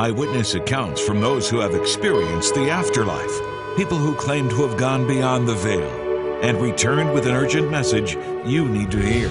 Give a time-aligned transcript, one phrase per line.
[0.00, 5.06] Eyewitness accounts from those who have experienced the afterlife, people who claim to have gone
[5.06, 8.16] beyond the veil, and returned with an urgent message
[8.46, 9.28] you need to hear.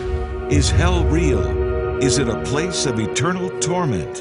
[0.52, 1.44] Is hell real?
[2.04, 4.18] Is it a place of eternal torment?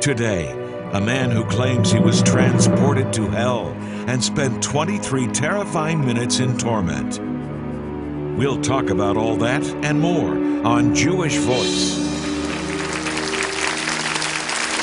[0.00, 0.52] Today,
[0.92, 3.70] a man who claims he was transported to hell
[4.06, 7.18] and spent 23 terrifying minutes in torment.
[8.38, 12.09] We'll talk about all that and more on Jewish Voice.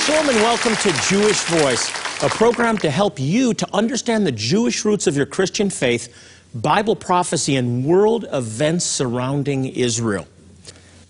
[0.08, 1.90] Shalom and welcome to Jewish Voice,
[2.24, 6.08] a program to help you to understand the Jewish roots of your Christian faith,
[6.56, 10.26] Bible prophecy, and world events surrounding Israel.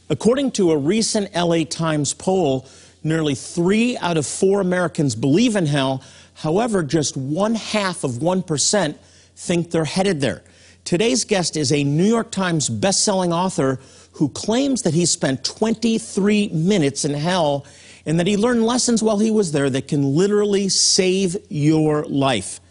[0.09, 2.65] According to a recent LA Times poll,
[3.03, 6.01] nearly three out of four Americans believe in hell.
[6.33, 8.95] However, just one half of 1%
[9.35, 10.41] think they're headed there.
[10.85, 13.79] Today's guest is a New York Times best-selling author
[14.13, 17.63] who claims that he spent 23 minutes in hell
[18.07, 22.61] and that he learned lessons while he was there that can literally save your life.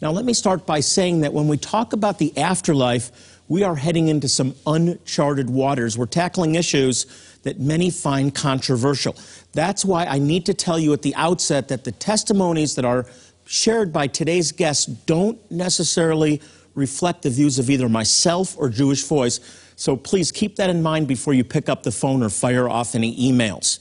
[0.00, 3.76] Now, let me start by saying that when we talk about the afterlife, we are
[3.76, 5.96] heading into some uncharted waters.
[5.98, 7.06] We're tackling issues
[7.42, 9.14] that many find controversial.
[9.52, 13.06] That's why I need to tell you at the outset that the testimonies that are
[13.44, 16.40] shared by today's guests don't necessarily
[16.74, 19.40] reflect the views of either myself or Jewish Voice.
[19.76, 22.94] So please keep that in mind before you pick up the phone or fire off
[22.94, 23.78] any emails.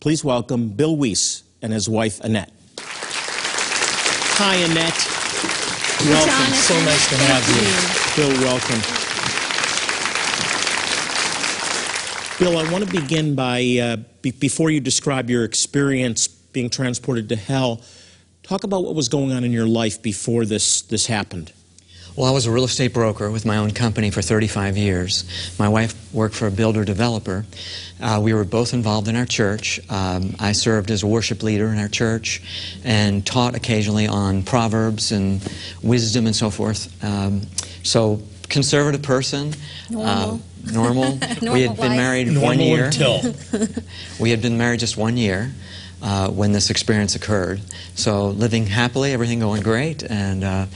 [0.00, 2.52] Please welcome Bill Wiese and his wife, Annette.
[4.38, 4.94] Hi, Annette.
[6.04, 6.28] Welcome.
[6.28, 6.54] Jonathan.
[6.54, 7.64] So nice to Thank have you.
[8.16, 8.80] Bill, welcome.
[12.38, 17.30] Bill, I want to begin by, uh, be- before you describe your experience being transported
[17.30, 17.80] to hell,
[18.42, 21.52] talk about what was going on in your life before this, this happened.
[22.16, 25.24] Well, I was a real estate broker with my own company for 35 years.
[25.58, 27.44] My wife worked for a builder developer.
[28.00, 29.80] Uh, we were both involved in our church.
[29.90, 32.42] Um, I served as a worship leader in our church
[32.84, 35.46] and taught occasionally on Proverbs and
[35.82, 37.04] wisdom and so forth.
[37.04, 37.42] Um,
[37.82, 39.52] so, conservative person.
[39.90, 40.08] Normal.
[40.08, 41.12] Uh, normal.
[41.52, 41.96] we had been life.
[41.98, 42.90] married one year.
[44.18, 45.52] we had been married just one year
[46.02, 47.60] uh, when this experience occurred.
[47.94, 50.66] So living happily, everything going great, and uh,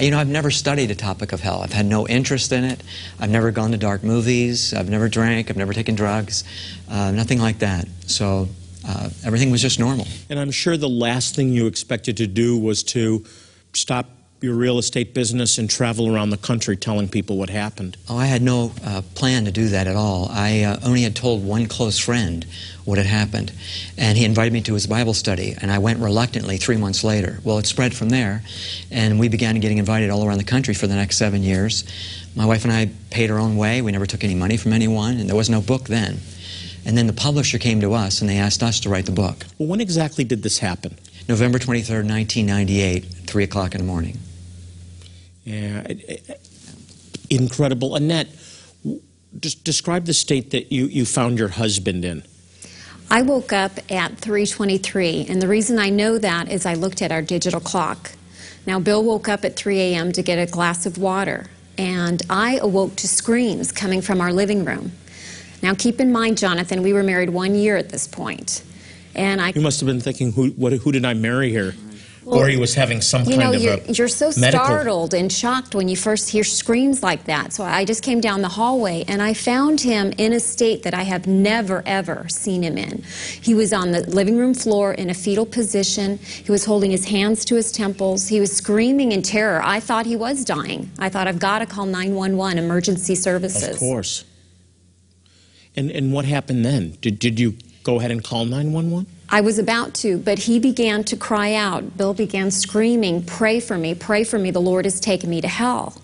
[0.00, 1.62] you know I've never studied a topic of hell.
[1.62, 2.82] I've had no interest in it.
[3.18, 4.74] I've never gone to dark movies.
[4.74, 5.50] I've never drank.
[5.50, 6.44] I've never taken drugs.
[6.90, 7.88] Uh, nothing like that.
[8.06, 8.48] So
[8.86, 10.06] uh, everything was just normal.
[10.30, 13.24] And I'm sure the last thing you expected to do was to
[13.72, 14.06] stop
[14.40, 17.96] your real estate business and travel around the country telling people what happened.
[18.08, 20.28] Oh, I had no uh, plan to do that at all.
[20.30, 22.46] I uh, only had told one close friend
[22.84, 23.52] what had happened,
[23.96, 27.40] and he invited me to his Bible study, and I went reluctantly three months later.
[27.42, 28.42] Well, it spread from there,
[28.90, 31.84] and we began getting invited all around the country for the next seven years.
[32.36, 33.82] My wife and I paid our own way.
[33.82, 36.18] We never took any money from anyone, and there was no book then.
[36.86, 39.44] And then the publisher came to us, and they asked us to write the book.
[39.58, 40.96] Well, when exactly did this happen?
[41.28, 44.16] November 23rd, 1998, 3 o'clock in the morning.
[45.48, 45.94] Yeah,
[47.30, 47.94] incredible.
[47.94, 48.28] Annette,
[49.40, 52.22] just describe the state that you, you found your husband in.
[53.10, 57.10] I woke up at 3:23, and the reason I know that is I looked at
[57.10, 58.12] our digital clock.
[58.66, 60.12] Now, Bill woke up at 3 a.m.
[60.12, 61.46] to get a glass of water,
[61.78, 64.92] and I awoke to screams coming from our living room.
[65.62, 68.62] Now, keep in mind, Jonathan, we were married one year at this point,
[69.14, 71.74] and I You must have been thinking, who, what, who did I marry here?
[72.30, 75.14] Or he was having some You kind know, of you're, a you're so medical- startled
[75.14, 77.52] and shocked when you first hear screams like that.
[77.52, 80.94] So I just came down the hallway and I found him in a state that
[80.94, 83.02] I have never, ever seen him in.
[83.40, 86.18] He was on the living room floor in a fetal position.
[86.18, 88.28] He was holding his hands to his temples.
[88.28, 89.60] He was screaming in terror.
[89.64, 90.90] I thought he was dying.
[90.98, 93.74] I thought, I've got to call 911 emergency services.
[93.74, 94.24] Of course.
[95.76, 96.98] And, and what happened then?
[97.00, 99.06] Did, did you go ahead and call 911?
[99.30, 101.96] I was about to, but he began to cry out.
[101.98, 105.48] Bill began screaming, Pray for me, pray for me, the Lord has taken me to
[105.48, 106.00] hell.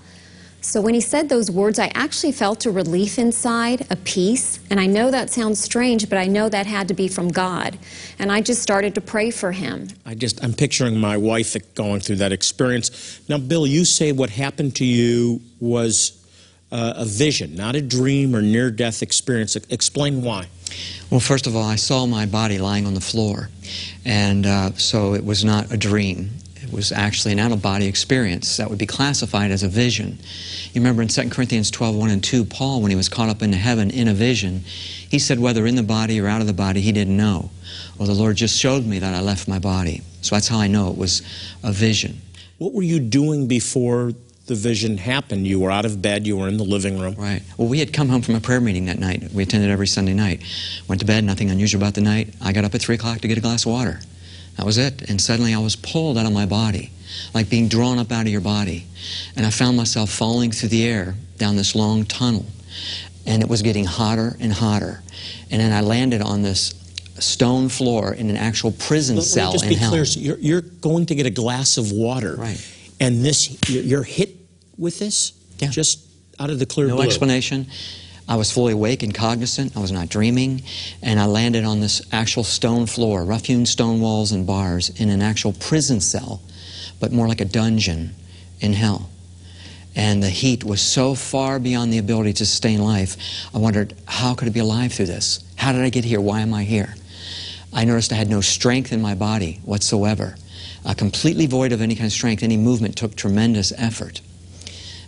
[0.65, 4.61] So when he said those words, I actually felt a relief inside, a peace.
[4.71, 7.79] And I know that sounds strange, but I know that had to be from God.
[8.19, 9.89] And I just started to pray for him.
[10.07, 13.21] I just, I'm picturing my wife going through that experience.
[13.29, 16.27] Now, Bill, you say what happened to you was
[16.73, 19.57] uh, a vision, not a dream or near death experience.
[19.57, 20.47] Explain why.
[21.11, 23.49] Well, first of all, I saw my body lying on the floor,
[24.05, 26.31] and uh, so it was not a dream.
[26.63, 30.19] It was actually an out-of-body experience that would be classified as a vision.
[30.73, 33.43] You remember in 2 Corinthians 12, 1 and 2, Paul, when he was caught up
[33.43, 34.61] into heaven in a vision,
[35.09, 37.51] he said whether in the body or out of the body, he didn't know.
[37.99, 40.03] Well, the Lord just showed me that I left my body.
[40.23, 41.23] So that's how I know it was
[41.63, 42.21] a vision.
[42.59, 44.13] What were you doing before
[44.47, 45.47] the vision happened?
[45.47, 47.15] You were out of bed, you were in the living room.
[47.15, 47.43] Right.
[47.57, 49.33] Well, we had come home from a prayer meeting that night.
[49.33, 50.43] We attended every Sunday night.
[50.89, 52.35] Went to bed, nothing unusual about the night.
[52.43, 54.01] I got up at 3 o'clock to get a glass of water.
[54.57, 55.09] That was it.
[55.11, 56.91] And suddenly I was pulled out of my body,
[57.33, 58.87] like being drawn up out of your body.
[59.37, 62.47] And I found myself falling through the air down this long tunnel.
[63.27, 65.03] And it was getting hotter and hotter.
[65.51, 66.75] And then I landed on this
[67.19, 69.91] stone floor in an actual prison Let, cell let me just in be hell.
[69.91, 70.05] clear.
[70.05, 72.35] So you're, you're going to get a glass of water.
[72.37, 72.74] Right.
[73.01, 74.37] And this, you're hit
[74.79, 75.33] with this?
[75.59, 75.69] Yeah.
[75.69, 76.01] Just
[76.39, 77.05] out of the clear No blue.
[77.05, 77.67] explanation.
[78.29, 79.77] I was fully awake and cognizant.
[79.77, 80.63] I was not dreaming.
[81.03, 85.11] And I landed on this actual stone floor, rough hewn stone walls and bars in
[85.11, 86.41] an actual prison cell,
[87.01, 88.15] but more like a dungeon
[88.61, 89.11] in hell.
[89.97, 93.17] And the heat was so far beyond the ability to sustain life.
[93.55, 95.45] I wondered, how could I be alive through this?
[95.57, 96.21] How did I get here?
[96.21, 96.95] Why am I here?
[97.73, 100.37] I noticed I had no strength in my body whatsoever.
[100.85, 102.43] Uh, completely void of any kind of strength.
[102.43, 104.21] Any movement took tremendous effort.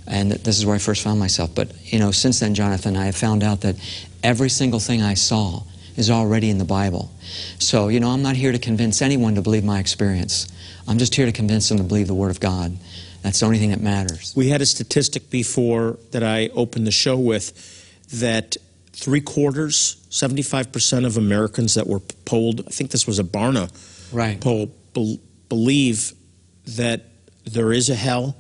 [0.07, 1.55] And this is where I first found myself.
[1.55, 3.77] But, you know, since then, Jonathan, I have found out that
[4.23, 5.63] every single thing I saw
[5.97, 7.11] is already in the Bible.
[7.59, 10.47] So, you know, I'm not here to convince anyone to believe my experience.
[10.87, 12.77] I'm just here to convince them to believe the Word of God.
[13.23, 14.33] That's the only thing that matters.
[14.37, 17.53] We had a statistic before that I opened the show with
[18.21, 18.57] that
[18.93, 23.71] three quarters, 75% of Americans that were polled, I think this was a Barna
[24.13, 24.41] Right.
[24.41, 24.71] poll,
[25.49, 26.13] believe
[26.67, 27.03] that
[27.45, 28.37] there is a hell.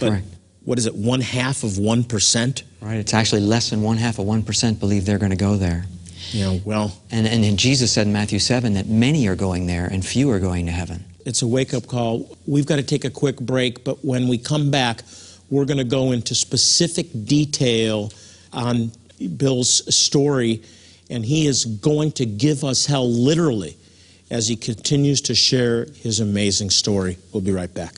[0.00, 0.26] But Correct.
[0.64, 2.62] what is it, one half of 1%?
[2.80, 2.96] Right?
[2.96, 5.84] It's actually less than one half of 1% believe they're going to go there.
[6.30, 9.86] Yeah, well, And, and, and Jesus said in Matthew 7 that many are going there
[9.86, 11.04] and few are going to heaven.
[11.26, 12.36] it's a wake up call.
[12.46, 15.02] We've got to take a quick break, but when we come back,
[15.50, 18.10] we're going to go into specific detail
[18.52, 18.92] on
[19.36, 20.62] Bill's story,
[21.10, 23.76] and he is going to give us hell literally
[24.32, 27.18] as he continues to share his amazing story.
[27.32, 27.92] We'll be right back.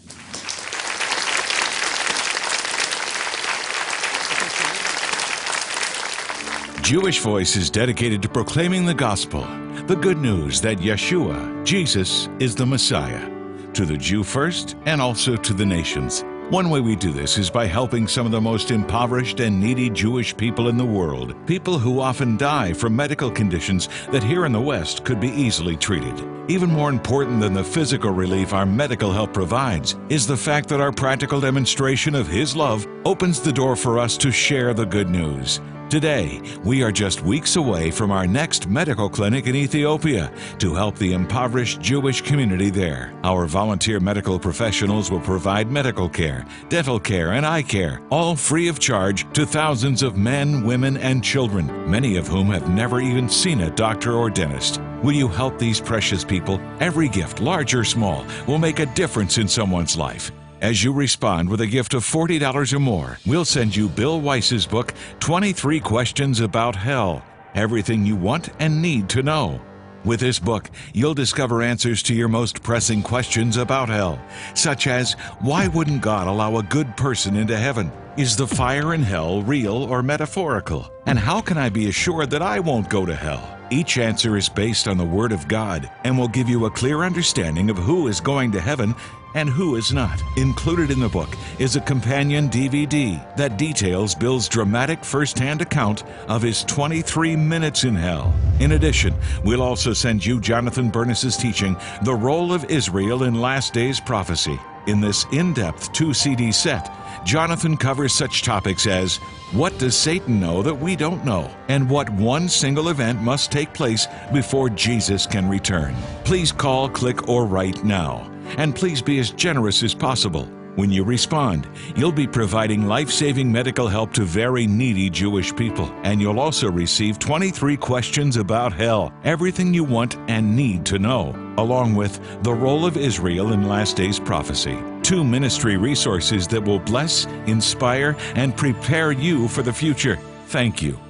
[6.82, 9.42] Jewish Voice is dedicated to proclaiming the gospel,
[9.86, 13.30] the good news that Yeshua, Jesus, is the Messiah,
[13.72, 16.24] to the Jew first and also to the nations.
[16.50, 19.88] One way we do this is by helping some of the most impoverished and needy
[19.88, 24.52] Jewish people in the world, people who often die from medical conditions that here in
[24.52, 26.22] the West could be easily treated.
[26.48, 30.82] Even more important than the physical relief our medical help provides is the fact that
[30.82, 35.08] our practical demonstration of His love opens the door for us to share the good
[35.08, 35.62] news.
[35.94, 40.98] Today, we are just weeks away from our next medical clinic in Ethiopia to help
[40.98, 43.14] the impoverished Jewish community there.
[43.22, 48.66] Our volunteer medical professionals will provide medical care, dental care, and eye care, all free
[48.66, 53.28] of charge to thousands of men, women, and children, many of whom have never even
[53.28, 54.80] seen a doctor or dentist.
[55.04, 56.60] Will you help these precious people?
[56.80, 60.32] Every gift, large or small, will make a difference in someone's life.
[60.64, 64.64] As you respond with a gift of $40 or more, we'll send you Bill Wiese's
[64.64, 67.22] book, 23 Questions About Hell
[67.54, 69.60] Everything You Want and Need to Know.
[70.06, 74.18] With this book, you'll discover answers to your most pressing questions about hell,
[74.54, 77.92] such as why wouldn't God allow a good person into heaven?
[78.16, 80.90] Is the fire in hell real or metaphorical?
[81.04, 83.53] And how can I be assured that I won't go to hell?
[83.70, 87.02] Each answer is based on the Word of God and will give you a clear
[87.02, 88.94] understanding of who is going to heaven
[89.34, 90.22] and who is not.
[90.36, 96.42] Included in the book is a companion DVD that details Bill's dramatic first-hand account of
[96.42, 98.34] his 23 minutes in hell.
[98.60, 99.14] In addition,
[99.44, 104.58] we'll also send you Jonathan Bernis's teaching, The Role of Israel in Last Days Prophecy.
[104.86, 106.90] In this in-depth 2-CD set,
[107.24, 109.16] Jonathan covers such topics as
[109.52, 111.50] what does Satan know that we don't know?
[111.68, 115.94] And what one single event must take place before Jesus can return?
[116.24, 118.30] Please call, click, or write now.
[118.58, 120.48] And please be as generous as possible.
[120.76, 125.88] When you respond, you'll be providing life saving medical help to very needy Jewish people.
[126.02, 131.32] And you'll also receive 23 questions about hell, everything you want and need to know,
[131.58, 134.76] along with the role of Israel in last days prophecy.
[135.02, 140.18] Two ministry resources that will bless, inspire, and prepare you for the future.
[140.46, 141.03] Thank you.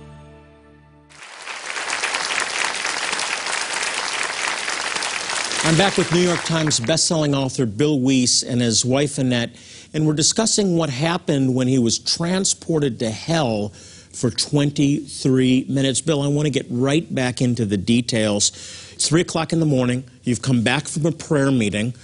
[5.66, 9.56] I'm back with New York Times bestselling author Bill Wiese and his wife Annette,
[9.94, 16.02] and we're discussing what happened when he was transported to hell for 23 minutes.
[16.02, 18.50] Bill, I want to get right back into the details.
[18.92, 20.04] It's 3 o'clock in the morning.
[20.22, 21.94] You've come back from a prayer meeting.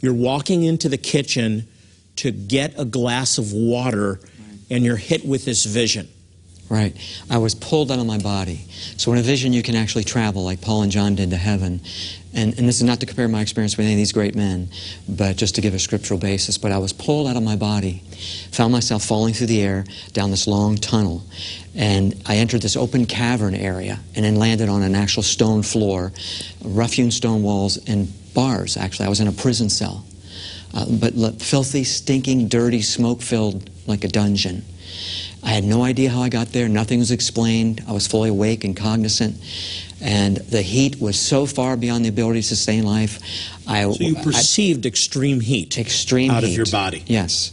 [0.00, 1.66] You're walking into the kitchen
[2.14, 4.20] to get a glass of water,
[4.70, 6.08] and you're hit with this vision.
[6.68, 6.96] Right.
[7.28, 8.60] I was pulled out of my body.
[8.96, 11.80] So in a vision, you can actually travel like Paul and John did to heaven.
[12.32, 14.68] And, and this is not to compare my experience with any of these great men,
[15.08, 16.58] but just to give a scriptural basis.
[16.58, 18.02] But I was pulled out of my body,
[18.52, 21.24] found myself falling through the air down this long tunnel.
[21.74, 26.12] And I entered this open cavern area and then landed on an actual stone floor,
[26.64, 29.06] rough hewn stone walls, and bars, actually.
[29.06, 30.04] I was in a prison cell.
[30.72, 34.64] Uh, but filthy, stinking, dirty, smoke filled like a dungeon.
[35.42, 36.68] I had no idea how I got there.
[36.68, 37.82] Nothing was explained.
[37.88, 39.36] I was fully awake and cognizant.
[40.02, 43.18] And the heat was so far beyond the ability to sustain life.
[43.66, 46.50] I, So you I- perceived extreme heat extreme out heat.
[46.50, 47.02] of your body.
[47.06, 47.52] Yes.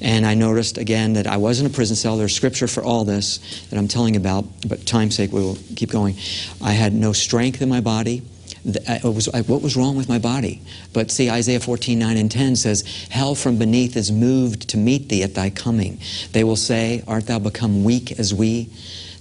[0.00, 2.16] And I noticed again that I was in a prison cell.
[2.16, 3.38] There's scripture for all this
[3.70, 6.16] that I'm telling about, but time's sake, we will keep going.
[6.62, 8.22] I had no strength in my body.
[8.66, 10.60] It uh, was, uh, what was wrong with my body?
[10.94, 15.08] But see, Isaiah 14, 9 and 10 says, Hell from beneath is moved to meet
[15.10, 15.98] thee at thy coming.
[16.32, 18.68] They will say, Art thou become weak as we?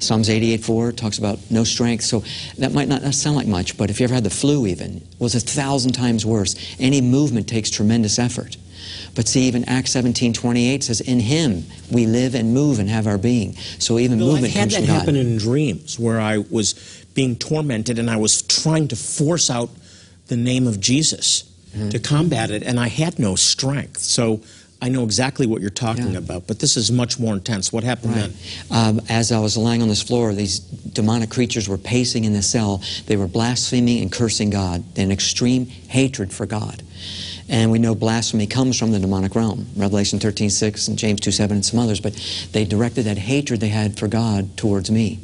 [0.03, 2.03] Psalms 88:4 talks about no strength.
[2.03, 2.23] So
[2.57, 5.19] that might not sound like much, but if you ever had the flu even, it
[5.19, 6.55] was a thousand times worse.
[6.79, 8.57] Any movement takes tremendous effort.
[9.15, 13.07] But see, even Acts 17, 28 says, In him we live and move and have
[13.07, 13.55] our being.
[13.79, 16.73] So even Bill, I've movement had that happen in dreams where I was
[17.13, 19.69] being tormented and I was trying to force out
[20.27, 21.89] the name of Jesus Mm-hmm.
[21.89, 23.97] to combat it, and I had no strength.
[23.97, 24.41] So
[24.83, 26.17] I know exactly what you're talking Yeah.
[26.17, 27.71] about, but this is much more intense.
[27.71, 28.29] What happened Right.
[28.69, 28.77] then?
[28.97, 32.41] Um, as I was lying on this floor, these demonic creatures were pacing in the
[32.41, 32.81] cell.
[33.05, 36.83] They were blaspheming and cursing God, an extreme hatred for God.
[37.47, 41.31] And we know blasphemy comes from the demonic realm, Revelation 13, 6 and James 2,
[41.31, 42.01] 7 and some others.
[42.01, 42.13] But
[42.51, 45.19] they directed that hatred they had for God towards me.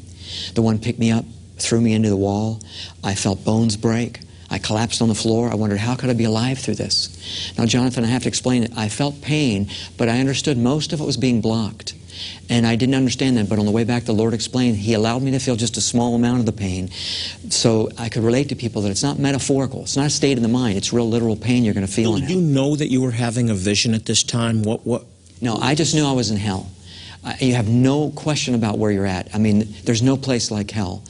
[0.53, 1.25] The one picked me up,
[1.57, 2.61] threw me into the wall.
[3.03, 4.21] I felt bones break.
[4.51, 5.49] I collapsed on the floor.
[5.49, 7.53] I wondered, how could I be alive through this?
[7.57, 8.71] Now, Jonathan, I have to explain it.
[8.75, 11.93] I felt pain, but I understood most of it was being blocked.
[12.49, 15.21] And I didn't understand that, but on the way back, the Lord explained He allowed
[15.21, 16.89] me to feel just a small amount of the pain
[17.49, 19.83] so I could relate to people that it's not metaphorical.
[19.83, 20.77] It's not a state of the mind.
[20.77, 23.49] It's real literal pain you're going to feel did you know that you were having
[23.49, 24.63] a vision at this time?
[24.63, 24.85] What?
[24.85, 25.05] What?
[25.41, 26.69] No, I just knew I was in hell.
[27.23, 29.33] Uh, you have no question about where you're at.
[29.33, 31.03] I mean, there's no place like hell.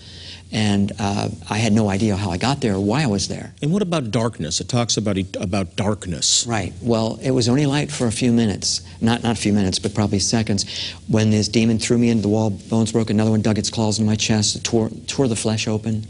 [0.51, 3.53] And uh, I had no idea how I got there or why I was there.
[3.61, 4.59] And what about darkness?
[4.59, 6.45] It talks about about darkness.
[6.47, 6.73] Right.
[6.81, 8.81] Well, it was only light for a few minutes.
[8.99, 10.65] Not not a few minutes, but probably seconds.
[11.07, 13.09] When this demon threw me into the wall, bones broke.
[13.09, 16.07] Another one dug its claws into my chest, tore, tore the flesh open.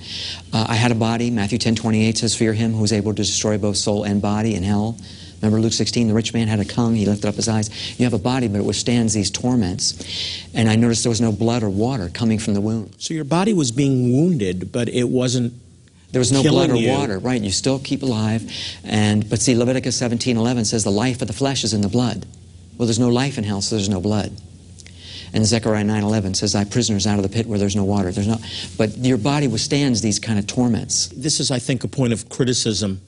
[0.54, 1.30] Uh, I had a body.
[1.30, 4.56] Matthew 10, 28 says, Fear him who is able to destroy both soul and body
[4.56, 4.98] in hell.
[5.42, 7.98] Remember Luke 16, the rich man had a tongue, he lifted up his eyes.
[7.98, 10.46] You have a body, but it withstands these torments.
[10.54, 12.96] And I noticed there was no blood or water coming from the wound.
[12.98, 15.54] So your body was being wounded, but it wasn't.
[16.12, 16.90] There was no blood or you.
[16.90, 17.40] water, right?
[17.40, 18.52] You still keep alive.
[18.84, 22.26] And but see, Leviticus 17:11 says the life of the flesh is in the blood.
[22.78, 24.36] Well, there's no life in hell, so there's no blood.
[25.32, 28.28] And Zechariah 9:11 says, "Thy prisoners out of the pit where there's no water." There's
[28.28, 28.40] no,
[28.78, 31.10] but your body withstands these kind of torments.
[31.16, 33.02] This is, I think, a point of criticism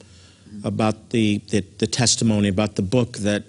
[0.64, 3.44] about the, the, the testimony, about the book that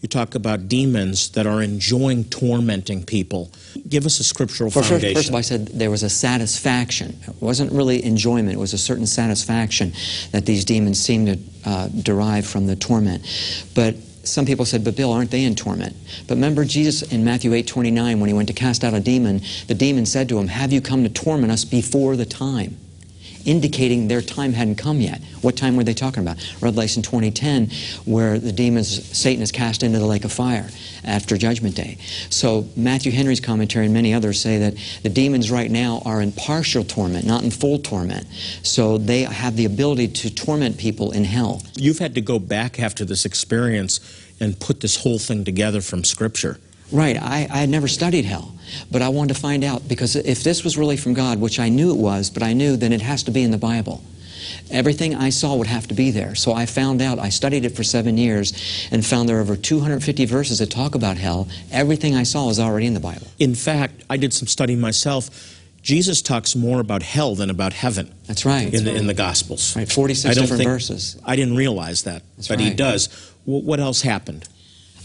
[0.00, 3.50] you talk about demons that are enjoying tormenting people.
[3.88, 5.16] Give us a scriptural first, foundation.
[5.16, 7.18] first of all, I said there was a satisfaction.
[7.26, 8.52] It wasn't really enjoyment.
[8.52, 9.92] It was a certain satisfaction
[10.32, 13.22] that these demons seemed to uh, derive from the torment.
[13.74, 15.96] But some people said, but Bill, aren't they in torment?
[16.28, 19.40] But remember Jesus in Matthew 8, 29, when he went to cast out a demon,
[19.66, 22.76] the demon said to him, have you come to torment us before the time?
[23.46, 25.22] Indicating their time hadn't come yet.
[25.40, 26.36] What time were they talking about?
[26.60, 27.70] Revelation 20:10,
[28.04, 30.68] where the demons, Satan is cast into the lake of fire
[31.04, 31.96] after Judgment Day.
[32.28, 36.32] So Matthew Henry's commentary and many others say that the demons right now are in
[36.32, 38.26] partial torment, not in full torment.
[38.62, 41.62] So they have the ability to torment people in hell.
[41.76, 44.00] You've had to go back after this experience
[44.40, 46.58] and put this whole thing together from Scripture.
[46.92, 47.16] Right.
[47.20, 48.52] I, I had never studied hell,
[48.90, 51.68] but I wanted to find out because if this was really from God, which I
[51.68, 54.02] knew it was, but I knew then it has to be in the Bible.
[54.70, 56.34] Everything I saw would have to be there.
[56.36, 58.52] So I found out, I studied it for seven years
[58.92, 61.48] and found there are over 250 verses that talk about hell.
[61.72, 63.26] Everything I saw was already in the Bible.
[63.40, 65.54] In fact, I did some study myself.
[65.82, 68.72] Jesus talks more about hell than about heaven That's right.
[68.72, 69.74] in the, in the Gospels.
[69.76, 71.18] Right, 46 I don't different think- verses.
[71.24, 73.08] I didn't realize that, That's but he does.
[73.44, 74.48] Wh- What else happened?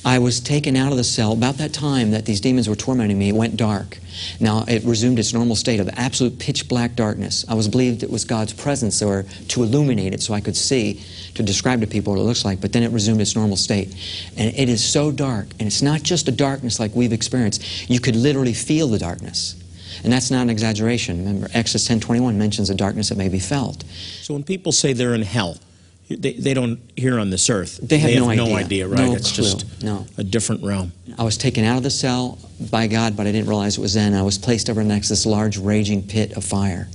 [0.04, 3.20] I was taken out of the cell about that time that these demons were tormenting
[3.20, 3.30] me.
[3.30, 4.00] It went dark.
[4.40, 7.46] Now it resumed its normal state of absolute pitch black darkness.
[7.48, 11.04] I was believed it was God's presence or to illuminate it so I could see,
[11.36, 12.60] to describe to people what it looks like.
[12.60, 13.90] But then it resumed its normal state,
[14.38, 15.48] and it is so dark.
[15.60, 17.90] And it's not just a darkness like we've experienced.
[17.90, 19.56] You could literally feel the darkness,
[20.04, 21.20] and that's not an exaggeration.
[21.20, 23.84] Remember, Exodus 10:21 mentions a darkness that may be felt.
[24.24, 25.58] So when people say they're in hell,
[26.16, 27.80] they, they don't here on this earth.
[27.82, 28.56] They have no idea.
[28.56, 29.00] idea, right?
[29.00, 29.44] No it's clue.
[29.44, 30.06] just No.
[30.18, 30.92] a different realm.
[31.18, 32.38] I was taken out of the cell
[32.72, 34.14] by God, but I didn't realize it was then.
[34.14, 36.88] I was placed over next to this large raging pit of fire.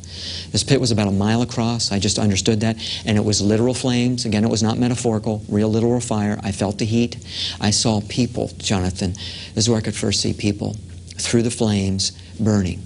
[0.50, 1.92] This pit was about a mile across.
[1.92, 2.76] I just understood that.
[3.04, 4.24] And it was literal flames.
[4.24, 6.38] Again, it was not metaphorical, real literal fire.
[6.42, 7.16] I felt the heat.
[7.60, 9.12] I saw people, Jonathan.
[9.12, 10.76] This is where I could first see people
[11.18, 12.82] through the flames burning.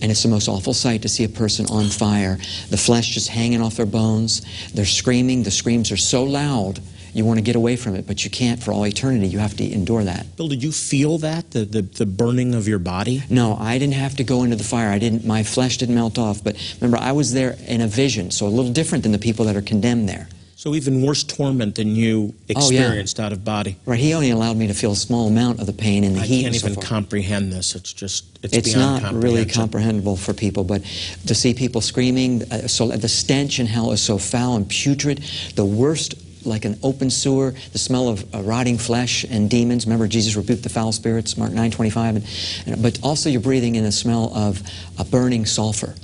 [0.00, 2.38] And it's the most awful sight to see a person on fire,
[2.70, 4.42] the flesh just hanging off their bones.
[4.72, 5.42] They're screaming.
[5.42, 6.80] The screams are so loud,
[7.18, 9.26] you want to get away from it, but you can't for all eternity.
[9.28, 10.36] You have to endure that.
[10.36, 13.22] Bill, did you feel that, the, the, the burning of your body?
[13.30, 14.90] No, I didn't have to go into the fire.
[14.90, 15.24] I didn't.
[15.24, 16.44] My flesh didn't melt off.
[16.44, 19.46] But remember, I was there in a vision, so a little different than the people
[19.46, 20.28] that are condemned there.
[20.58, 22.80] So even worse torment than you Oh, yeah.
[22.80, 23.76] experienced out of body.
[23.86, 24.00] Right?
[24.00, 26.26] He only allowed me to feel a small amount of the pain and the I
[26.26, 26.42] heat.
[26.42, 27.76] can't and so even comprehend this.
[27.76, 30.82] It's just, it's, it's beyond not really comprehensible for people, but
[31.28, 35.22] to see people screaming, uh, so the stench in hell is so foul and putrid.
[35.54, 39.86] The worst, like an open sewer, the smell of uh, rotting flesh and demons.
[39.86, 42.16] Remember, Jesus rebuked the foul spirits, Mark 9:25.
[42.16, 42.26] And,
[42.66, 44.60] and, but also, you're breathing in the smell of
[44.98, 45.94] a burning sulfur.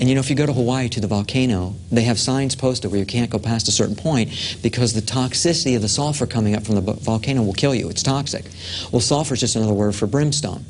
[0.00, 2.90] And you know, if you go to Hawaii to the volcano, they have signs posted
[2.90, 6.54] where you can't go past a certain point because the toxicity of the sulfur coming
[6.54, 7.88] up from the volcano will kill you.
[7.88, 8.46] It's toxic.
[8.90, 10.64] Well, sulfur is just another word for brimstone.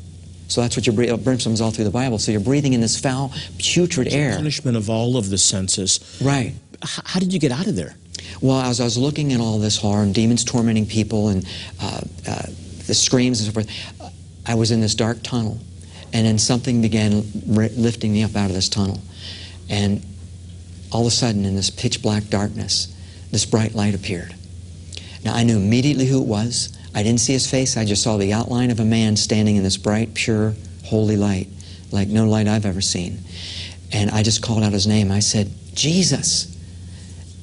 [0.47, 1.17] So that's what you're breathing.
[1.23, 2.19] Brimstone's all through the Bible.
[2.19, 4.35] So you're breathing in this foul, putrid air.
[4.35, 6.19] Punishment of all of the senses.
[6.23, 6.53] Right.
[6.81, 7.95] How did you get out of there?
[8.41, 11.47] Well, as I was looking at all this horror and demons tormenting people and
[11.81, 12.43] uh, uh,
[12.87, 14.13] the screams and so forth,
[14.45, 15.59] I was in this dark tunnel.
[16.13, 18.99] And then something began lifting me up out of this tunnel.
[19.69, 20.05] And
[20.91, 22.95] all of a sudden, in this pitch black darkness,
[23.31, 24.33] this bright light appeared.
[25.25, 26.77] Now, I knew immediately who it was.
[26.93, 27.77] I didn't see his face.
[27.77, 30.53] I just saw the outline of a man standing in this bright, pure,
[30.85, 31.47] holy light,
[31.91, 33.17] like no light I've ever seen.
[33.91, 35.11] And I just called out his name.
[35.11, 36.55] I said, Jesus.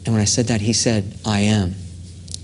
[0.05, 1.75] And when I said that, he said, I am.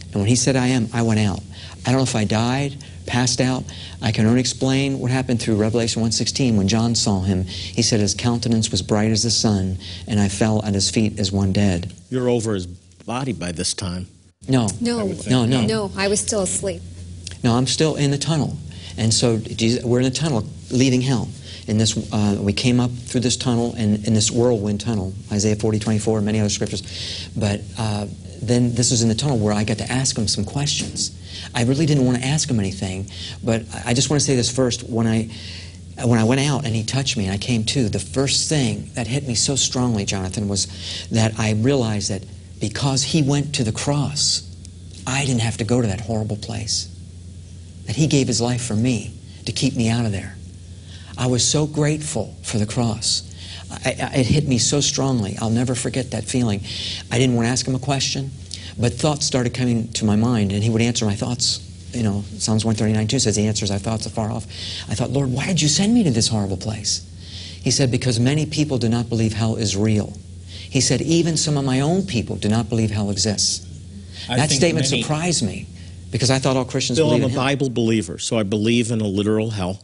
[0.07, 1.41] And when he said, I am, I went out.
[1.85, 3.65] I don't know if I died, passed out.
[4.03, 6.57] I can only explain what happened through Revelation 1.16.
[6.57, 10.29] When John saw him, he said his countenance was bright as the sun, and I
[10.29, 11.93] fell at his feet as one dead.
[12.11, 14.07] You're over his body by this time.
[14.49, 15.63] No, No, no, no.
[15.63, 16.83] no, I was still asleep.
[17.43, 18.57] No, I'm still in the tunnel.
[18.97, 21.29] And so Jesus, we're in the tunnel leaving hell.
[21.67, 25.57] In this, uh, we came up through this tunnel and in this whirlwind tunnel, Isaiah
[25.57, 27.29] 40, 24, and many other scriptures.
[27.37, 28.07] But uh,
[28.41, 31.13] then this was in the tunnel where I got to ask him some questions.
[31.55, 33.11] I really didn't want to ask him anything,
[33.43, 34.89] but I I just want to say this first.
[34.89, 35.31] When I
[36.05, 38.91] when I went out and he touched me and I came to, the first thing
[38.95, 40.67] that hit me so strongly, Jonathan, was
[41.11, 42.23] that I realized that
[42.61, 44.43] because he went to the cross,
[45.07, 46.93] I didn't have to go to that horrible place
[47.87, 49.15] that he gave his life for me
[49.47, 50.37] to keep me out of there.
[51.19, 53.23] I was so grateful for the cross.
[53.85, 55.37] I, I, it hit me so strongly.
[55.41, 56.61] I'll never forget that feeling.
[57.11, 58.31] I didn't want to ask him a question,
[58.79, 61.63] but thoughts started coming to my mind, and he would answer my thoughts.
[61.93, 64.45] You know, Psalms 139 2 says he answers our thoughts afar off.
[64.89, 67.03] I thought, Lord, why did you send me to this horrible place?
[67.63, 70.13] He said, because many people do not believe hell is real.
[70.47, 73.67] He said, even some of my own people do not believe hell exists.
[74.29, 75.67] I that statement many- surprised me
[76.11, 77.45] because I thought all Christians Bill, I'm believe a hell.
[77.45, 79.83] Bible believer, so I believe in a literal hell.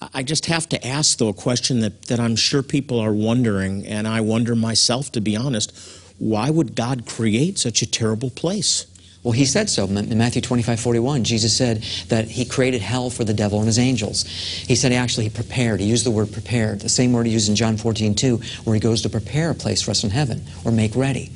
[0.00, 3.86] I- just have to ask, though, a question that, that I'm sure people are wondering,
[3.86, 5.72] and I wonder myself, to be honest.
[6.18, 8.86] Why would God create such a terrible place?
[9.28, 9.84] Well, he said so.
[9.84, 13.78] In Matthew 25, 41, Jesus said that he created hell for the devil and his
[13.78, 14.22] angels.
[14.24, 15.80] He said he actually he prepared.
[15.80, 18.72] He used the word prepared, the same word he used in John 14, 2, where
[18.72, 21.30] he goes to prepare a place for us in heaven or make ready.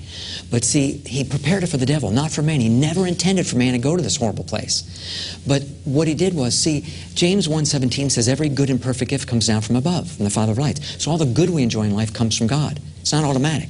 [0.50, 2.62] But see, he prepared it for the devil, not for man.
[2.62, 5.38] He never intended for man to go to this horrible place.
[5.46, 9.46] But what he did was, see, James 1.17 says every good and perfect gift comes
[9.46, 11.02] down from above, from the Father of lights.
[11.02, 12.80] So all the good we enjoy in life comes from God.
[13.02, 13.68] It's not automatic.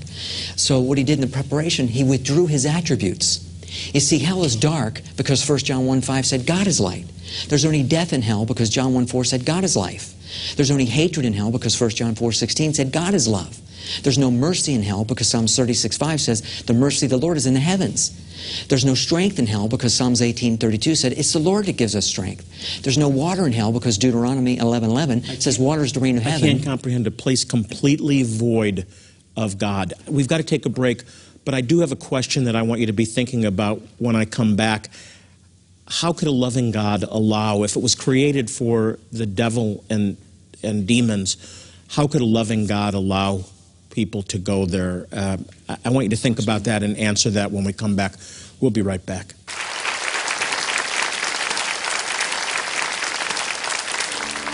[0.54, 3.48] So what he did in the preparation, he withdrew his attributes.
[3.92, 7.06] You see, hell is dark because 1 John 1 5 said God is light.
[7.48, 10.14] There's only death in hell because John 1 4 said God is life.
[10.56, 13.58] There's only hatred in hell because 1 John 4 16 said God is love.
[14.02, 17.36] There's no mercy in hell because Psalms 36 5 says the mercy of the Lord
[17.36, 18.18] is in the heavens.
[18.68, 21.94] There's no strength in hell because Psalms 18 32 said it's the Lord that gives
[21.94, 22.82] us strength.
[22.82, 26.22] There's no water in hell because Deuteronomy 11 11 says water is the rain of
[26.22, 26.48] heaven.
[26.48, 28.86] I can't comprehend a place completely void
[29.36, 29.94] of God.
[30.08, 31.04] We've got to take a break,
[31.44, 34.16] but I do have a question that I want you to be thinking about when
[34.16, 34.88] I come back.
[35.88, 40.16] How could a loving God allow, if it was created for the devil and,
[40.62, 41.36] and demons,
[41.90, 43.44] how could a loving God allow
[43.90, 45.06] people to go there?
[45.12, 45.36] Uh,
[45.68, 48.14] I, I want you to think about that and answer that when we come back.
[48.60, 49.34] We'll be right back.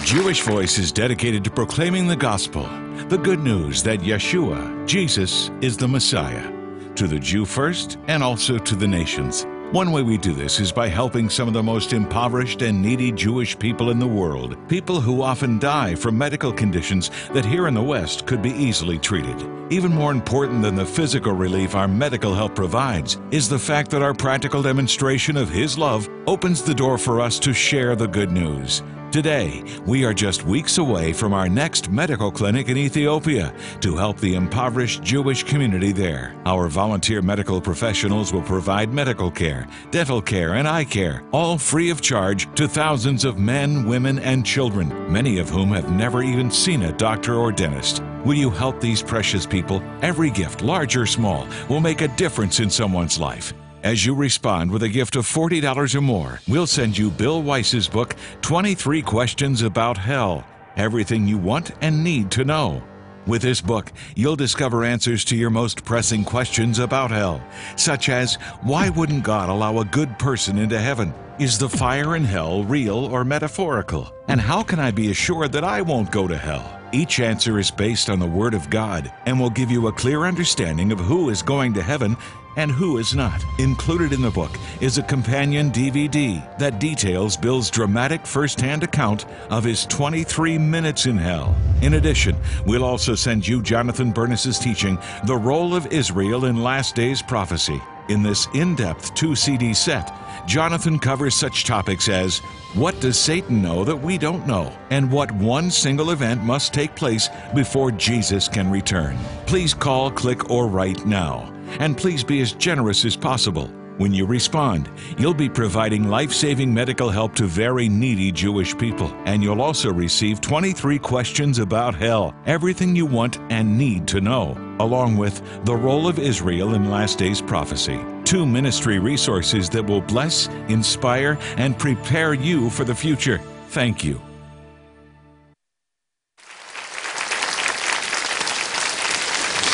[0.08, 2.62] Jewish Voice is dedicated to proclaiming the gospel,
[3.08, 6.50] the good news that Yeshua, Jesus, is the Messiah,
[6.98, 9.46] to the Jew first and also to the nations.
[9.70, 13.12] One way we do this is by helping some of the most impoverished and needy
[13.12, 17.74] Jewish people in the world, people who often die from medical conditions that here in
[17.74, 19.36] the West could be easily treated.
[19.70, 24.02] Even more important than the physical relief our medical help provides is the fact that
[24.02, 28.32] our practical demonstration of His love opens the door for us to share the good
[28.32, 28.82] news.
[29.10, 34.20] Today, we are just weeks away from our next medical clinic in Ethiopia to help
[34.20, 36.34] the impoverished Jewish community there.
[36.44, 41.88] Our volunteer medical professionals will provide medical care, dental care, and eye care, all free
[41.88, 46.50] of charge to thousands of men, women, and children, many of whom have never even
[46.50, 48.02] seen a doctor or dentist.
[48.26, 49.82] Will you help these precious people?
[50.02, 53.54] Every gift, large or small, will make a difference in someone's life.
[53.84, 57.86] As you respond with a gift of $40 or more, we'll send you Bill Wiese's
[57.86, 60.44] book, 23 Questions About Hell
[60.76, 62.82] Everything You Want and Need to Know.
[63.26, 67.40] With this book, you'll discover answers to your most pressing questions about hell,
[67.76, 71.14] such as why wouldn't God allow a good person into heaven?
[71.38, 74.12] Is the fire in hell real or metaphorical?
[74.26, 76.80] And how can I be assured that I won't go to hell?
[76.90, 80.24] Each answer is based on the Word of God and will give you a clear
[80.24, 82.16] understanding of who is going to heaven
[82.58, 83.42] and who is not.
[83.58, 89.62] Included in the book is a companion DVD that details Bill's dramatic first-hand account of
[89.62, 91.56] his 23 minutes in hell.
[91.82, 96.96] In addition, we'll also send you Jonathan Bernis's teaching, The Role of Israel in Last
[96.96, 97.80] Days Prophecy.
[98.08, 100.10] In this in depth two CD set,
[100.48, 102.38] Jonathan covers such topics as
[102.72, 104.72] What does Satan know that we don't know?
[104.88, 109.18] And what one single event must take place before Jesus can return.
[109.44, 111.52] Please call, click, or write now.
[111.80, 113.66] And please be as generous as possible.
[113.98, 119.12] When you respond, you'll be providing life saving medical help to very needy Jewish people.
[119.26, 124.56] And you'll also receive 23 questions about hell, everything you want and need to know,
[124.80, 128.00] along with the role of Israel in last days prophecy.
[128.28, 133.40] Two ministry resources that will bless, inspire, and prepare you for the future.
[133.68, 134.20] Thank you.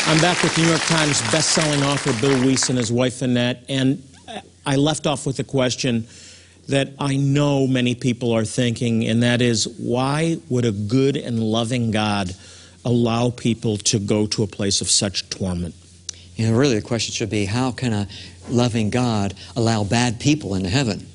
[0.07, 4.01] I'm back with New York Times best-selling author Bill Wiese and his wife Annette, and
[4.65, 6.07] I left off with a question
[6.69, 11.43] that I know many people are thinking, and that is, why would a good and
[11.43, 12.33] loving God
[12.85, 15.75] allow people to go to a place of such torment?
[16.37, 18.07] You know, really the question should be, how can a
[18.49, 21.07] loving God allow bad people into heaven?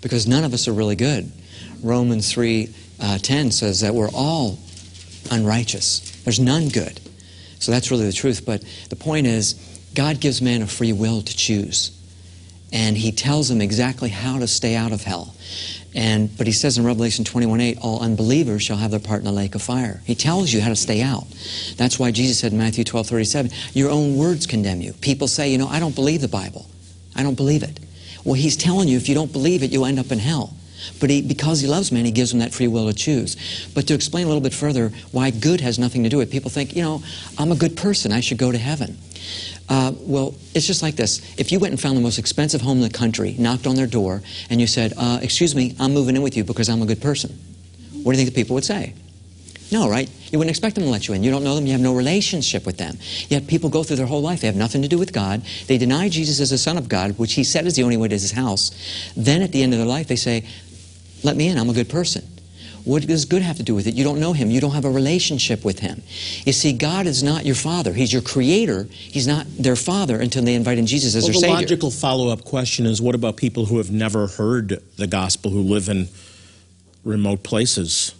[0.00, 1.30] Because none of us are really good.
[1.82, 2.68] Romans 3,
[3.00, 4.58] uh, 10 says that we're all
[5.30, 6.22] unrighteous.
[6.24, 7.00] There's none good.
[7.58, 8.44] So that's really the truth.
[8.44, 9.54] But the point is,
[9.94, 11.96] God gives man a free will to choose.
[12.72, 15.34] And he tells them exactly how to stay out of hell.
[15.94, 19.32] And, but he says in Revelation 21:8, all unbelievers shall have their part in the
[19.32, 20.02] lake of fire.
[20.04, 21.26] He tells you how to stay out.
[21.76, 24.92] That's why Jesus said in Matthew 12:37, your own words condemn you.
[24.94, 26.66] People say, you know, I don't believe the Bible.
[27.16, 27.80] I don't believe it.
[28.24, 30.54] Well, he's telling you if you don't believe it, you'll end up in hell.
[30.98, 33.68] But he, because he loves man, he gives them that free will to choose.
[33.74, 36.32] But to explain a little bit further why good has nothing to do with it,
[36.32, 37.02] people think, you know,
[37.38, 38.96] I'm a good person, I should go to heaven.
[39.70, 41.22] Uh, well, it's just like this.
[41.38, 43.86] If you went and found the most expensive home in the country, knocked on their
[43.86, 46.86] door, and you said, uh, excuse me, I'm moving in with you because I'm a
[46.86, 47.30] good person,
[48.02, 48.94] what do you think the people would say?
[49.72, 50.10] No, right?
[50.32, 51.22] You wouldn't expect them to let you in.
[51.22, 51.64] You don't know them.
[51.66, 52.98] You have no relationship with them.
[53.28, 54.40] Yet people go through their whole life.
[54.40, 55.42] They have nothing to do with God.
[55.68, 58.08] They deny Jesus as the Son of God, which He said is the only way
[58.08, 58.72] to His house.
[59.16, 60.44] Then at the end of their life, they say,
[61.22, 61.58] let me in.
[61.58, 62.26] I'm a good person.
[62.84, 63.94] What does good have to do with it?
[63.94, 64.50] You don't know him.
[64.50, 66.02] You don't have a relationship with him.
[66.44, 67.92] You see, God is not your father.
[67.92, 68.84] He's your creator.
[68.90, 71.56] He's not their father until they invite in Jesus as well, their the savior.
[71.56, 75.62] The logical follow-up question is, what about people who have never heard the gospel, who
[75.62, 76.08] live in
[77.04, 78.14] remote places?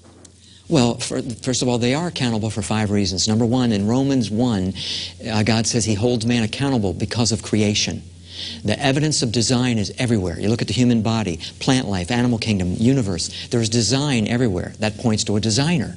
[0.69, 3.27] Well, for, first of all, they are accountable for five reasons.
[3.27, 4.75] Number one, in Romans 1,
[5.29, 8.03] uh, God says he holds man accountable because of creation.
[8.65, 10.39] The evidence of design is everywhere.
[10.39, 13.49] You look at the human body, plant life, animal kingdom, universe.
[13.49, 14.75] There's design everywhere.
[14.79, 15.97] That points to a designer.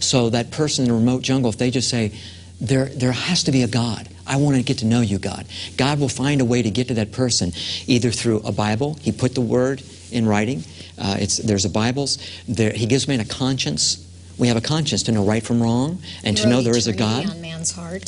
[0.00, 2.12] So that person in a remote jungle, if they just say,
[2.60, 4.08] there, there has to be a God.
[4.26, 5.46] I want to get to know you, God.
[5.76, 7.52] God will find a way to get to that person,
[7.86, 8.94] either through a Bible.
[8.94, 10.64] He put the word in writing.
[10.98, 12.18] Uh, it's, there's a Bibles.
[12.48, 14.05] There, he gives man a conscience
[14.38, 16.92] we have a conscience to know right from wrong and to know there is a
[16.92, 17.24] God.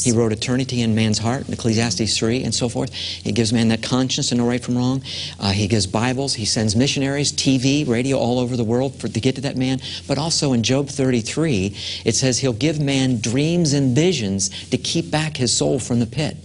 [0.05, 2.93] He wrote eternity in man's heart, in Ecclesiastes 3 and so forth.
[2.93, 5.03] He gives man that conscience to know right from wrong.
[5.41, 6.35] Uh, he gives Bibles.
[6.35, 9.81] He sends missionaries, TV, radio all over the world for, to get to that man.
[10.07, 15.11] But also in Job 33, it says he'll give man dreams and visions to keep
[15.11, 16.37] back his soul from the pit.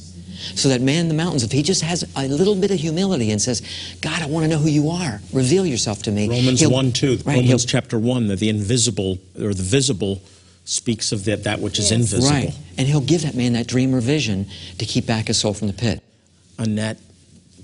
[0.56, 3.32] So that man in the mountains, if he just has a little bit of humility
[3.32, 3.62] and says,
[4.01, 6.29] God, I want to know who you are, reveal yourself to me.
[6.29, 10.21] Romans 1 2, right, Romans chapter 1, that the invisible or the visible
[10.65, 11.88] speaks of that, that which yes.
[11.88, 12.29] is invisible.
[12.29, 12.58] Right.
[12.77, 15.67] And he'll give that man that dream or vision to keep back his soul from
[15.67, 16.01] the pit.
[16.58, 16.97] Annette,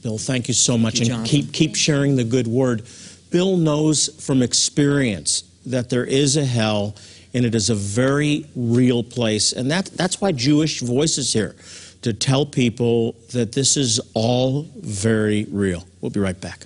[0.02, 1.00] Bill, thank you so much.
[1.00, 2.84] You, and keep, keep sharing the good word.
[3.30, 6.96] Bill knows from experience that there is a hell
[7.34, 9.54] and it is a very real place.
[9.54, 11.56] And that, that's why Jewish Voice is here
[12.02, 15.86] to tell people that this is all very real.
[16.02, 16.66] We'll be right back.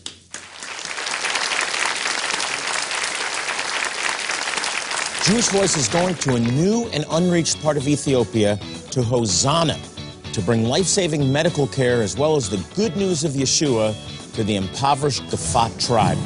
[5.26, 8.60] Jewish Voice is going to a new and unreached part of Ethiopia,
[8.92, 9.80] to Hosanna,
[10.34, 13.96] to bring life saving medical care as well as the good news of Yeshua
[14.34, 16.18] to the impoverished Gafat tribe.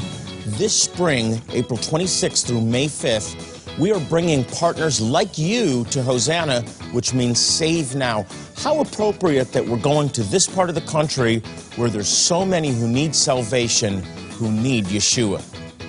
[0.58, 6.62] This spring, April 26th through May 5th, we are bringing partners like you to Hosanna,
[6.92, 8.26] which means save now.
[8.58, 11.40] How appropriate that we're going to this part of the country
[11.76, 15.42] where there's so many who need salvation, who need Yeshua.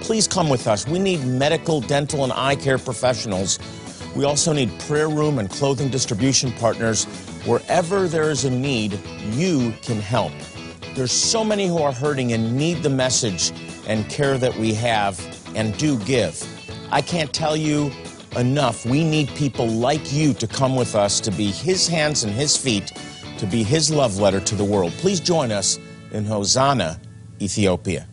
[0.03, 0.87] Please come with us.
[0.87, 3.59] We need medical, dental, and eye care professionals.
[4.15, 7.05] We also need prayer room and clothing distribution partners.
[7.47, 8.99] Wherever there is a need,
[9.31, 10.33] you can help.
[10.95, 13.53] There's so many who are hurting and need the message
[13.87, 15.19] and care that we have
[15.57, 16.58] and do give.
[16.91, 17.93] I can't tell you
[18.37, 18.87] enough.
[18.87, 22.57] We need people like you to come with us to be His hands and His
[22.57, 22.93] feet,
[23.39, 24.93] to be His love letter to the world.
[24.93, 25.79] Please join us
[26.13, 26.99] in Hosanna,
[27.43, 28.07] Ethiopia.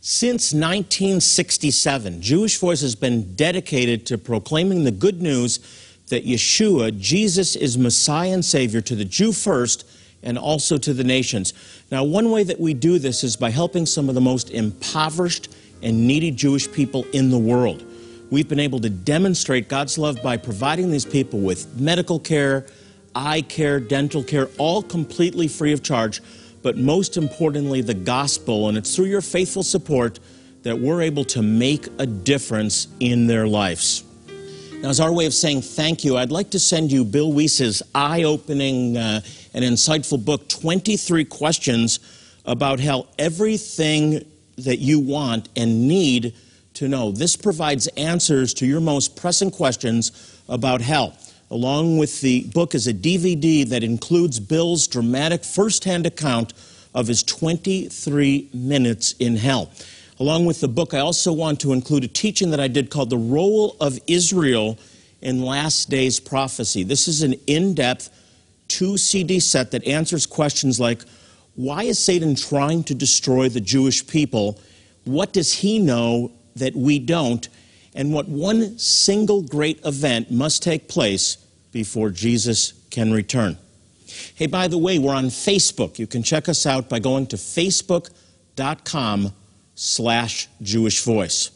[0.00, 5.58] Since 1967, Jewish Voice has been dedicated to proclaiming the good news
[6.10, 9.88] that Yeshua, Jesus, is Messiah and Savior to the Jew first
[10.22, 11.52] and also to the nations.
[11.90, 15.48] Now, one way that we do this is by helping some of the most impoverished
[15.84, 17.84] and needy Jewish people in the world.
[18.30, 22.66] We've been able to demonstrate God's love by providing these people with medical care,
[23.14, 26.20] eye care, dental care, all completely free of charge
[26.64, 28.70] but most importantly, the gospel.
[28.70, 30.18] And it's through your faithful support
[30.62, 34.02] that we're able to make a difference in their lives.
[34.80, 37.82] Now, as our way of saying thank you, I'd like to send you Bill Wiese's
[37.94, 39.20] eye opening uh,
[39.52, 42.00] and insightful book, 23 Questions
[42.46, 44.24] About Hell Everything
[44.58, 46.34] That You Want and Need
[46.74, 47.12] to Know.
[47.12, 51.16] This provides answers to your most pressing questions about hell.
[51.50, 56.52] Along with the book is a DVD that includes Bill's dramatic firsthand account
[56.94, 59.70] of his 23 minutes in hell.
[60.20, 63.10] Along with the book, I also want to include a teaching that I did called
[63.10, 64.78] The Role of Israel
[65.20, 66.84] in Last Days Prophecy.
[66.84, 68.10] This is an in depth
[68.68, 71.02] two CD set that answers questions like
[71.54, 74.60] why is Satan trying to destroy the Jewish people?
[75.04, 77.48] What does he know that we don't?
[77.94, 81.36] and what one single great event must take place
[81.72, 83.56] before Jesus can return.
[84.34, 85.98] Hey, by the way, we're on Facebook.
[85.98, 89.32] You can check us out by going to facebook.com
[89.74, 91.50] slash Jewish Voice.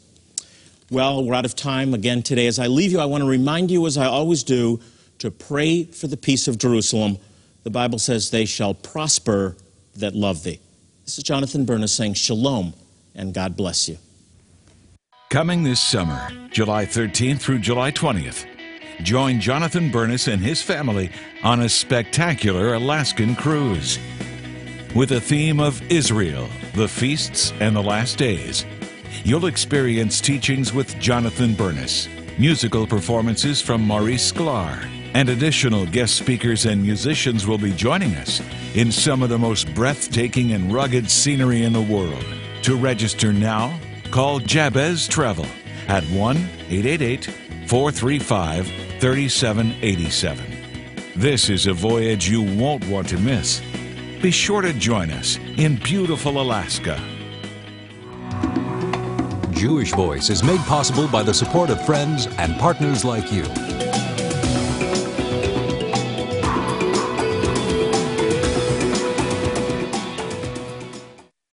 [0.91, 2.47] Well, we're out of time again today.
[2.47, 4.81] As I leave you, I want to remind you, as I always do,
[5.19, 7.19] to pray for the peace of Jerusalem.
[7.65, 9.57] The Bible says, they shall prosper
[10.01, 10.61] that love thee.
[11.05, 12.75] This is Jonathan Bernis saying shalom
[13.15, 13.99] and God bless you.
[15.31, 18.47] Coming this summer, July 13th through July 20th,
[19.03, 21.11] join Jonathan Bernis and his family
[21.43, 23.99] on a spectacular Alaskan cruise.
[24.95, 28.65] With a theme of Israel, the feasts, and the last days,
[29.23, 32.09] you'll experience teachings with Jonathan Bernis,
[32.39, 38.41] musical performances from Maurice Sklar, and additional guest speakers and musicians will be joining us
[38.75, 42.25] in some of the most breathtaking and rugged scenery in the world.
[42.63, 43.79] To register now,
[44.11, 45.47] Call Jabez Travel
[45.89, 47.25] at 1 888
[47.67, 48.67] 435
[49.01, 50.59] 3787.
[51.15, 53.61] This is a voyage you won't want to miss.
[54.23, 57.01] Be sure to join us in beautiful Alaska.
[59.51, 63.45] Jewish Voice is made possible by the support of friends and partners like you.